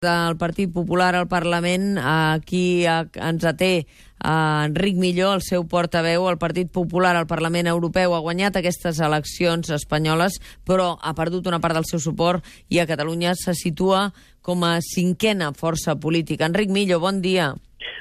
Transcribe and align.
del 0.00 0.38
Partit 0.38 0.72
Popular 0.72 1.14
al 1.14 1.28
Parlament. 1.28 1.98
Aquí 2.00 2.86
ens 2.88 3.42
até 3.44 3.86
Enric 4.24 4.96
Milló, 4.96 5.34
el 5.36 5.42
seu 5.44 5.66
portaveu. 5.68 6.24
El 6.30 6.38
Partit 6.40 6.70
Popular 6.72 7.12
al 7.18 7.26
Parlament 7.28 7.68
Europeu 7.68 8.14
ha 8.16 8.22
guanyat 8.24 8.56
aquestes 8.56 8.96
eleccions 9.04 9.68
espanyoles, 9.76 10.38
però 10.64 10.94
ha 10.96 11.12
perdut 11.12 11.52
una 11.52 11.60
part 11.60 11.76
del 11.76 11.84
seu 11.84 12.00
suport 12.00 12.40
i 12.72 12.80
a 12.80 12.88
Catalunya 12.88 13.36
se 13.36 13.52
situa 13.52 14.14
com 14.40 14.64
a 14.64 14.78
cinquena 14.80 15.52
força 15.52 15.98
política. 16.00 16.48
Enric 16.48 16.72
Milló, 16.72 16.96
bon 17.04 17.20
dia. 17.20 17.52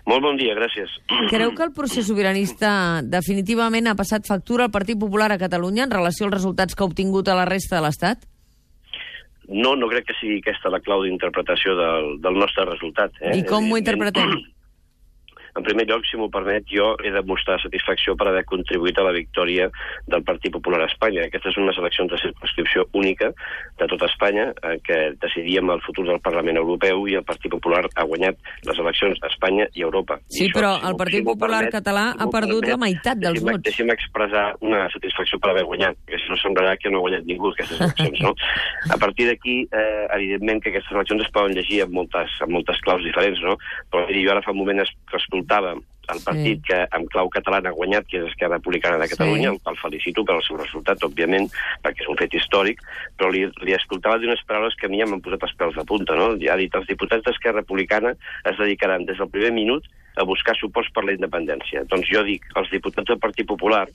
Molt 0.08 0.24
bon 0.24 0.40
dia, 0.40 0.56
gràcies. 0.56 0.96
Creu 1.28 1.52
que 1.52 1.68
el 1.68 1.76
procés 1.76 2.08
sobiranista 2.08 3.04
definitivament 3.04 3.92
ha 3.92 4.00
passat 4.00 4.24
factura 4.24 4.72
al 4.72 4.72
Partit 4.72 4.96
Popular 4.96 5.34
a 5.34 5.42
Catalunya 5.42 5.84
en 5.84 5.92
relació 6.00 6.32
als 6.32 6.40
resultats 6.40 6.80
que 6.80 6.88
ha 6.88 6.88
obtingut 6.88 7.28
a 7.28 7.36
la 7.36 7.50
resta 7.50 7.76
de 7.76 7.90
l'Estat? 7.90 8.30
No, 9.50 9.74
no 9.76 9.90
crec 9.90 10.06
que 10.10 10.16
sigui 10.20 10.40
aquesta 10.44 10.70
la 10.70 10.82
clau 10.86 11.02
d'interpretació 11.06 11.74
del, 11.78 12.16
del 12.22 12.38
nostre 12.38 12.68
resultat. 12.70 13.16
Eh? 13.22 13.40
I 13.42 13.46
com 13.50 13.72
ho 13.72 13.82
interpretem? 13.82 14.38
En 15.58 15.66
primer 15.66 15.86
lloc, 15.90 16.06
si 16.06 16.20
m'ho 16.20 16.30
permet, 16.34 16.68
jo 16.70 16.92
he 17.04 17.12
de 17.14 17.24
mostrar 17.28 17.60
satisfacció 17.64 18.16
per 18.20 18.30
haver 18.30 18.46
contribuït 18.50 19.00
a 19.00 19.06
la 19.08 19.16
victòria 19.16 19.70
del 20.08 20.24
Partit 20.28 20.54
Popular 20.54 20.82
a 20.84 20.90
Espanya. 20.90 21.26
Aquestes 21.28 21.56
són 21.56 21.66
unes 21.68 21.80
eleccions 21.82 22.12
de 22.12 22.20
circunscripció 22.22 22.86
única 22.94 23.32
de 23.80 23.88
tota 23.92 24.10
Espanya, 24.10 24.50
en 24.70 24.84
què 24.86 25.00
decidíem 25.22 25.72
el 25.74 25.82
futur 25.86 26.06
del 26.08 26.22
Parlament 26.26 26.60
Europeu 26.62 27.08
i 27.10 27.18
el 27.20 27.26
Partit 27.28 27.52
Popular 27.56 27.86
ha 27.96 28.06
guanyat 28.10 28.38
les 28.68 28.84
eleccions 28.84 29.20
a 29.24 29.32
Espanya 29.32 29.68
i 29.74 29.84
a 29.84 29.90
Europa. 29.90 30.20
Sí, 30.28 30.46
I 30.46 30.50
això, 30.50 30.60
però 30.60 30.74
si 30.78 30.88
el 30.92 31.00
Partit 31.02 31.24
si 31.24 31.28
Popular 31.32 31.64
permet, 31.66 31.78
català 31.80 32.06
si 32.12 32.22
ha 32.22 32.30
perdut 32.36 32.64
permet, 32.66 32.76
la 32.76 32.82
meitat 32.86 33.24
dels 33.26 33.44
vots. 33.46 33.64
Deixi'm 33.70 33.94
expressar 33.96 34.46
una 34.66 34.86
satisfacció 34.94 35.42
per 35.42 35.54
haver 35.54 35.66
guanyat, 35.70 35.98
perquè 36.06 36.22
si 36.22 36.32
no 36.32 36.40
semblarà 36.44 36.76
que 36.80 36.94
no 36.94 37.02
ha 37.02 37.06
guanyat 37.08 37.28
ningú 37.30 37.54
aquestes 37.54 37.82
eleccions, 37.82 38.22
no? 38.26 38.36
A 38.94 38.98
partir 39.02 39.30
d'aquí, 39.30 39.58
eh, 39.72 40.06
evidentment 40.20 40.62
que 40.64 40.74
aquestes 40.74 40.96
eleccions 40.96 41.26
es 41.26 41.34
poden 41.36 41.56
llegir 41.58 41.84
amb 41.86 41.96
moltes, 42.00 42.36
amb 42.46 42.56
moltes 42.58 42.80
claus 42.86 43.04
diferents, 43.06 43.42
no? 43.46 43.58
Però 43.92 44.06
miri, 44.10 44.26
jo 44.26 44.34
ara 44.34 44.44
fa 44.46 44.54
un 44.56 44.62
moment 44.62 44.84
es, 44.84 44.92
que 45.40 45.50
escoltava 45.50 45.78
el 46.10 46.22
partit 46.26 46.58
sí. 46.58 46.66
que 46.66 46.78
amb 46.98 47.10
clau 47.14 47.30
catalana 47.30 47.70
ha 47.70 47.78
guanyat, 47.78 48.08
que 48.10 48.18
és 48.18 48.32
Esquerra 48.32 48.58
Republicana 48.58 48.98
de 48.98 49.08
Catalunya, 49.12 49.52
sí. 49.52 49.54
el 49.54 49.60
qual 49.62 49.78
felicito 49.78 50.24
per 50.26 50.40
el 50.40 50.44
seu 50.44 50.58
resultat, 50.58 51.04
òbviament, 51.06 51.46
perquè 51.84 52.02
és 52.02 52.10
un 52.10 52.18
fet 52.18 52.34
històric, 52.34 52.82
però 53.18 53.30
li, 53.30 53.44
li 53.62 53.76
escoltava 53.78 54.18
d'unes 54.18 54.42
paraules 54.48 54.74
que 54.80 54.88
a 54.88 54.90
mi 54.90 55.04
ja 55.04 55.06
m'han 55.06 55.22
posat 55.22 55.46
els 55.46 55.54
pèls 55.60 55.78
de 55.78 55.86
punta, 55.86 56.18
no? 56.18 56.32
Ja 56.42 56.56
ha 56.56 56.58
dit, 56.58 56.74
els 56.74 56.90
diputats 56.90 57.26
d'Esquerra 57.28 57.62
Republicana 57.62 58.16
es 58.50 58.58
dedicaran 58.58 59.06
des 59.06 59.22
del 59.22 59.30
primer 59.30 59.54
minut 59.54 59.86
a 60.20 60.28
buscar 60.28 60.56
suports 60.60 60.92
per 60.94 61.06
la 61.08 61.16
independència. 61.16 61.86
Doncs 61.90 62.12
jo 62.12 62.24
dic, 62.28 62.46
els 62.60 62.72
diputats 62.74 63.08
del 63.08 63.22
Partit 63.24 63.48
Popular 63.48 63.86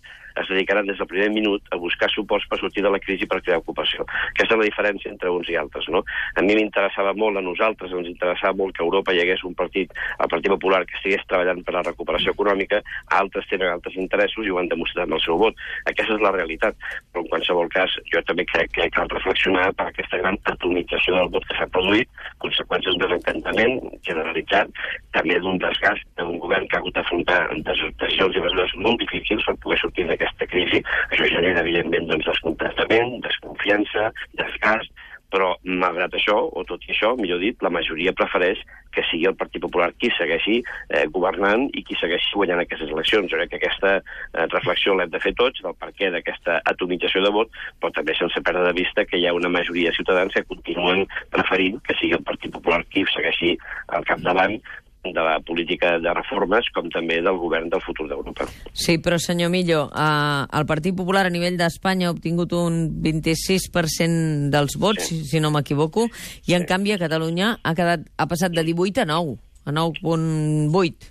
es 0.41 0.49
dedicaran 0.49 0.87
des 0.87 0.99
del 0.99 1.07
primer 1.07 1.31
minut 1.31 1.63
a 1.71 1.77
buscar 1.77 2.11
suports 2.11 2.47
per 2.51 2.59
sortir 2.59 2.83
de 2.83 2.91
la 2.91 2.99
crisi 2.99 3.27
per 3.27 3.41
crear 3.43 3.61
ocupació. 3.61 4.07
Aquesta 4.33 4.57
és 4.57 4.61
la 4.61 4.67
diferència 4.67 5.13
entre 5.13 5.31
uns 5.31 5.51
i 5.51 5.57
altres. 5.61 5.87
No? 5.95 6.03
A 6.35 6.43
mi 6.43 6.57
m'interessava 6.59 7.15
molt, 7.15 7.39
a 7.39 7.45
nosaltres 7.45 7.93
ens 7.95 8.11
interessava 8.11 8.57
molt 8.59 8.75
que 8.75 8.83
a 8.83 8.87
Europa 8.89 9.15
hi 9.15 9.23
hagués 9.23 9.45
un 9.47 9.55
partit, 9.55 9.93
el 10.19 10.31
Partit 10.33 10.51
Popular, 10.51 10.83
que 10.89 10.99
estigués 10.99 11.23
treballant 11.31 11.63
per 11.65 11.77
la 11.77 11.85
recuperació 11.87 12.35
econòmica, 12.35 12.83
altres 13.21 13.47
tenen 13.51 13.71
altres 13.71 13.99
interessos 14.01 14.47
i 14.47 14.51
ho 14.51 14.59
han 14.59 14.71
demostrat 14.73 15.07
amb 15.07 15.19
el 15.19 15.25
seu 15.27 15.39
vot. 15.39 15.63
Aquesta 15.93 16.19
és 16.19 16.25
la 16.25 16.35
realitat. 16.35 16.75
Però 17.13 17.23
en 17.23 17.31
qualsevol 17.31 17.71
cas, 17.71 17.95
jo 18.11 18.23
també 18.27 18.47
crec 18.51 18.75
que 18.75 18.91
cal 18.97 19.11
reflexionar 19.13 19.71
per 19.79 19.91
aquesta 19.91 20.19
gran 20.19 20.39
atomització 20.51 21.15
del 21.21 21.31
vot 21.37 21.47
que 21.47 21.59
s'ha 21.61 21.71
produït, 21.71 22.11
conseqüències 22.43 22.97
d'un 22.97 23.07
desencantament 23.07 23.79
generalitzat, 24.07 24.75
també 25.15 25.39
d'un 25.39 25.63
desgast 25.63 26.03
d'un 26.19 26.39
govern 26.43 26.69
que 26.69 26.77
ha 26.77 26.83
hagut 26.83 26.95
d'afrontar 26.99 27.41
decisions 27.55 28.37
i 28.37 28.45
mesures 28.45 28.77
molt 28.87 29.03
difícils 29.03 29.47
per 29.47 29.57
poder 29.65 29.81
sortir 29.83 30.07
d'aquesta 30.11 30.49
crisi. 30.51 30.83
Això 31.11 31.31
genera, 31.33 31.65
evidentment, 31.65 32.11
doncs, 32.13 32.29
descontentament, 32.31 33.19
desconfiança, 33.27 34.13
desgast, 34.39 34.93
però 35.35 35.55
malgrat 35.67 36.15
això, 36.15 36.37
o 36.47 36.63
tot 36.69 36.85
i 36.87 36.93
això, 36.95 37.15
millor 37.19 37.41
dit, 37.43 37.59
la 37.65 37.73
majoria 37.75 38.15
prefereix 38.15 38.61
que 38.95 39.03
sigui 39.09 39.27
el 39.27 39.35
Partit 39.35 39.63
Popular 39.65 39.89
qui 39.99 40.11
segueixi 40.15 40.61
eh, 40.63 41.07
governant 41.17 41.67
i 41.75 41.83
qui 41.87 41.97
segueixi 41.99 42.37
guanyant 42.39 42.63
aquestes 42.63 42.93
eleccions. 42.95 43.27
Jo 43.33 43.41
crec 43.41 43.51
que 43.51 43.59
aquesta 43.59 43.97
eh, 43.99 44.47
reflexió 44.53 44.95
l'hem 44.95 45.11
de 45.11 45.23
fer 45.25 45.35
tots 45.41 45.65
del 45.65 45.75
perquè 45.81 46.13
d'aquesta 46.15 46.61
atomització 46.71 47.25
de 47.25 47.35
vot, 47.35 47.51
però 47.83 47.91
també 47.99 48.15
sense 48.15 48.45
perdre 48.47 48.69
de 48.69 48.77
vista 48.79 49.07
que 49.09 49.19
hi 49.19 49.27
ha 49.27 49.35
una 49.35 49.51
majoria 49.51 49.91
de 49.91 49.99
ciutadans 49.99 50.37
que 50.37 50.47
continuen 50.47 51.03
preferint 51.35 51.83
que 51.83 51.99
sigui 51.99 52.15
el 52.15 52.27
Partit 52.31 52.55
Popular 52.55 52.85
qui 52.95 53.03
segueixi 53.11 53.57
al 53.99 54.07
capdavant 54.07 54.61
de 55.05 55.21
la 55.21 55.39
política 55.41 55.99
de 56.01 56.13
reformes 56.17 56.69
com 56.75 56.89
també 56.93 57.21
del 57.23 57.39
govern 57.41 57.69
del 57.73 57.83
futur 57.85 58.07
d'Europa. 58.09 58.47
Sí, 58.73 58.97
però 59.03 59.19
senyor 59.21 59.53
Millo, 59.53 59.87
eh, 59.93 60.59
el 60.59 60.67
Partit 60.67 60.97
Popular 60.97 61.27
a 61.29 61.33
nivell 61.33 61.59
d'Espanya 61.61 62.09
ha 62.09 62.15
obtingut 62.15 62.55
un 62.57 62.87
26% 63.05 64.51
dels 64.55 64.79
vots, 64.81 65.11
sí. 65.11 65.23
si, 65.29 65.41
no 65.45 65.53
m'equivoco, 65.55 66.09
i 66.09 66.53
sí. 66.53 66.59
en 66.59 66.69
canvi 66.69 66.95
a 66.95 67.01
Catalunya 67.03 67.57
ha, 67.63 67.75
quedat, 67.77 68.07
ha 68.17 68.29
passat 68.31 68.55
de 68.57 68.65
18 68.65 69.05
a 69.05 69.11
9, 69.13 69.37
a 69.67 69.77
9.8. 69.77 71.11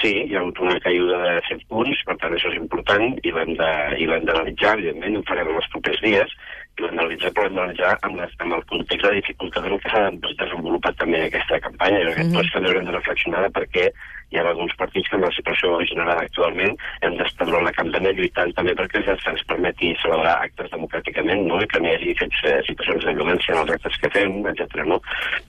Sí, 0.00 0.12
hi 0.24 0.34
ha 0.34 0.40
hagut 0.40 0.58
una 0.64 0.78
caiguda 0.80 1.18
de 1.20 1.34
7 1.50 1.66
punts, 1.68 2.00
per 2.08 2.16
tant 2.22 2.32
això 2.32 2.48
és 2.48 2.56
important 2.56 3.04
i 3.20 3.32
l'hem 3.34 3.52
d'analitzar, 3.58 4.78
evidentment, 4.78 5.18
ho 5.18 5.24
farem 5.28 5.52
en 5.52 5.60
els 5.60 5.68
propers 5.74 6.00
dies, 6.00 6.32
i 6.78 6.82
l'hem 6.82 6.96
d'analitzar, 6.96 7.32
però 7.36 7.46
l'hem 7.46 7.58
d'analitzar 7.58 7.92
amb, 8.08 8.24
amb 8.44 8.56
el 8.58 8.64
context 8.72 9.06
de 9.06 9.14
dificultat 9.18 9.68
en 9.68 9.78
què 9.82 9.92
s'ha 9.92 10.02
desenvolupat 10.40 10.98
també 11.02 11.22
aquesta 11.26 11.60
campanya. 11.66 12.02
Jo 12.06 12.16
crec 12.16 12.30
que 12.30 12.38
tots 12.38 12.52
també 12.56 12.72
haurem 12.72 12.88
de 12.88 12.96
reflexionar 12.96 13.44
de 13.46 13.52
per 13.58 13.66
què 13.76 13.86
hi 14.32 14.40
ha 14.40 14.46
alguns 14.48 14.74
partits 14.80 15.08
que 15.08 15.18
amb 15.18 15.26
la 15.26 15.32
situació 15.36 15.78
generada 15.88 16.24
actualment 16.24 16.76
hem 17.04 17.16
d'estar 17.18 17.48
la 17.52 17.72
campanya 17.76 18.12
lluitant 18.16 18.52
també 18.56 18.74
perquè 18.78 19.02
ja 19.06 19.16
se'ns 19.20 19.44
permeti 19.50 19.92
celebrar 20.02 20.38
actes 20.46 20.70
democràticament 20.72 21.44
no? 21.48 21.60
i 21.60 21.68
que 21.68 21.80
no 21.82 21.90
hi 21.90 21.96
hagi 21.96 22.14
fets, 22.20 22.40
eh, 22.48 22.58
situacions 22.68 23.04
de 23.04 23.14
violència 23.18 23.54
en 23.54 23.62
els 23.62 23.72
actes 23.76 23.98
que 24.02 24.10
fem, 24.14 24.38
etc. 24.50 24.82
No? 24.88 24.98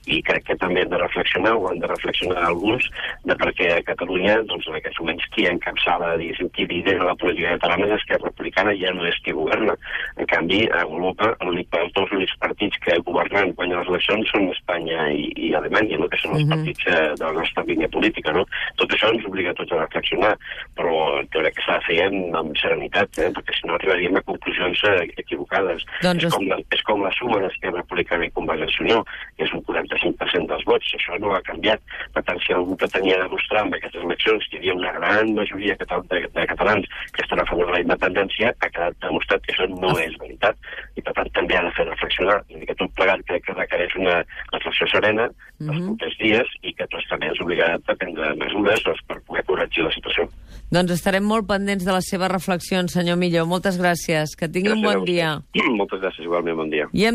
I 0.06 0.20
crec 0.26 0.46
que 0.50 0.58
també 0.60 0.84
hem 0.84 0.92
de 0.92 1.00
reflexionar, 1.00 1.54
o 1.56 1.68
han 1.70 1.80
de 1.82 1.90
reflexionar 1.90 2.44
alguns, 2.48 2.88
de 3.24 3.36
per 3.40 3.50
què 3.58 3.70
a 3.74 3.82
Catalunya, 3.88 4.36
doncs, 4.50 4.68
en 4.68 4.78
aquests 4.78 5.00
moments, 5.00 5.28
qui 5.34 5.46
encapçala, 5.48 6.14
diguéssim, 6.20 6.50
qui 6.56 6.68
lidera 6.70 7.08
la 7.10 7.16
política 7.20 7.56
catalana 7.56 7.88
és 7.88 7.96
Esquerra 7.98 8.30
Republicana, 8.30 8.76
ja 8.80 8.92
no 8.96 9.06
és 9.08 9.18
qui 9.24 9.36
governa. 9.36 9.76
En 10.20 10.28
canvi, 10.30 10.60
a 10.70 10.84
Europa, 10.84 11.32
l'únic 11.44 11.72
els 11.80 11.92
dos 11.96 12.12
únics 12.14 12.36
partits 12.42 12.78
que 12.84 12.98
governen 13.06 13.54
quan 13.58 13.72
les 13.72 13.90
eleccions 13.90 14.30
són 14.32 14.50
Espanya 14.52 15.08
i, 15.12 15.30
i 15.48 15.52
Alemanya, 15.56 15.98
no? 16.00 16.08
que 16.12 16.20
són 16.22 16.36
els 16.36 16.44
uh 16.44 16.46
-huh. 16.46 16.54
partits 16.54 16.86
eh, 16.86 17.12
de 17.18 17.24
la 17.24 17.32
nostra 17.40 17.64
línia 17.64 17.88
política. 17.88 18.32
No? 18.32 18.44
Tot 18.80 18.94
això 18.94 19.10
ens 19.14 19.26
obliga 19.28 19.52
a 19.54 19.58
tots 19.58 19.74
a 19.74 19.80
reflexionar, 19.82 20.34
però 20.78 20.94
crec 21.34 21.56
que 21.56 21.64
s'ha 21.64 21.78
de 21.78 21.84
fer 21.86 21.98
amb, 22.06 22.36
amb 22.38 22.56
serenitat, 22.60 23.18
eh? 23.22 23.30
perquè 23.36 23.56
si 23.56 23.68
no 23.68 23.76
arribaríem 23.76 24.18
a 24.18 24.22
conclusions 24.26 24.82
eh, 24.90 25.06
equivocades. 25.22 25.84
Doncs... 26.02 26.26
És, 26.28 26.34
com 26.34 26.46
la, 26.50 26.58
és 26.76 26.84
com 26.88 27.04
la 27.04 27.12
suma 27.18 27.40
d'Esquerra 27.44 27.82
Republicana 27.82 28.28
i 28.28 28.32
Convergència 28.38 28.84
Unió, 28.84 29.02
que 29.36 29.46
és 29.46 29.54
un 29.56 29.64
45% 29.68 30.50
dels 30.52 30.66
vots, 30.70 30.94
això 30.98 31.18
no 31.22 31.34
ha 31.34 31.42
canviat. 31.46 31.82
Per 32.16 32.24
tant, 32.28 32.40
si 32.44 32.56
algú 32.56 32.78
pretenia 32.80 33.20
demostrar 33.22 33.64
amb 33.64 33.78
aquestes 33.78 34.02
eleccions 34.02 34.48
que 34.50 34.58
hi 34.58 34.62
havia 34.62 34.78
una 34.80 34.94
gran 34.98 35.34
majoria 35.38 35.78
de, 35.80 35.88
de, 36.12 36.22
de 36.38 36.46
catalans 36.52 36.90
que 37.14 37.24
estan 37.24 37.42
a 37.42 37.48
favor 37.50 37.70
de 37.70 37.76
la 37.78 37.82
independència, 37.84 38.54
ha 38.54 38.70
quedat 38.70 38.98
demostrat 39.04 39.44
que 39.44 39.54
això 39.54 39.68
no 39.74 39.94
és 40.02 40.16
veritat, 40.20 40.70
i 40.96 41.04
per 41.04 41.16
tant 41.18 41.32
també 41.38 41.58
ha 41.58 41.64
de 41.68 41.74
fer 41.78 41.88
reflexionar. 41.90 42.40
I 42.48 42.64
que 42.68 42.78
tot 42.80 42.94
plegat 42.98 43.24
crec 43.28 43.46
que 43.46 43.58
requereix 43.58 43.96
una 44.00 44.20
reflexió 44.52 44.88
serena 44.92 45.28
els 45.60 45.68
uh 45.68 45.74
-huh. 45.74 45.86
propers 45.86 46.16
dies 46.18 46.48
i 46.62 46.72
que 46.74 46.86
tots 46.90 47.06
també 47.08 47.26
ens 47.26 47.40
obligat 47.40 47.80
a 47.86 47.94
prendre 47.94 48.34
mesures 48.34 48.82
doncs, 48.84 49.02
per 49.06 49.20
poder 49.26 49.44
corregir 49.44 49.84
la 49.84 49.92
situació. 49.92 50.28
Doncs 50.70 50.90
estarem 51.04 51.26
molt 51.28 51.44
pendents 51.44 51.84
de 51.84 51.92
les 51.92 52.06
seves 52.08 52.30
reflexions, 52.32 52.94
senyor 52.96 53.18
Milló. 53.20 53.42
Moltes 53.44 53.76
gràcies. 53.76 54.32
Que 54.40 54.48
tingui 54.48 54.72
gràcies 54.72 54.80
un 54.80 54.80
bon 54.80 55.02
dia. 55.04 55.34
Moltes 55.80 56.00
gràcies, 56.00 56.24
igualment, 56.24 56.56
bon 56.56 56.70
dia. 56.72 56.86
I 56.96 57.04
hem 57.04 57.12